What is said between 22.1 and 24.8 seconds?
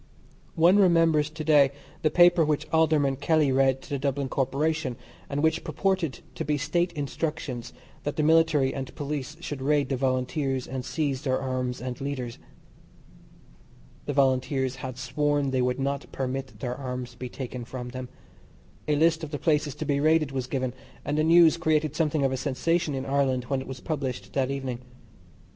of a sensation in Ireland when it was published that evening.